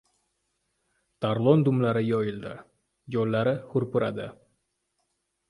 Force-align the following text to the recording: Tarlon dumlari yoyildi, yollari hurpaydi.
Tarlon 1.25 1.65
dumlari 1.67 2.03
yoyildi, 2.07 2.55
yollari 3.17 3.55
hurpaydi. 3.75 4.29